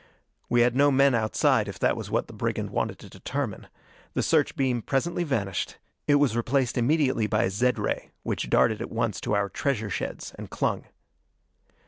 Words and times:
We 0.49 0.61
had 0.61 0.75
no 0.75 0.89
men 0.89 1.13
outside, 1.13 1.67
if 1.67 1.77
that 1.77 1.95
was 1.95 2.09
what 2.09 2.25
the 2.25 2.33
brigand 2.33 2.71
wanted 2.71 2.97
to 2.97 3.07
determine. 3.07 3.67
The 4.15 4.23
search 4.23 4.55
beam 4.55 4.81
presently 4.81 5.23
vanished. 5.23 5.77
It 6.07 6.15
was 6.15 6.35
replaced 6.35 6.75
immediately 6.75 7.27
by 7.27 7.43
a 7.43 7.51
zed 7.51 7.77
ray, 7.77 8.09
which 8.23 8.49
darted 8.49 8.81
at 8.81 8.89
once 8.89 9.21
to 9.21 9.35
our 9.35 9.47
treasure 9.47 9.91
sheds 9.91 10.33
and 10.39 10.49
clung. 10.49 10.85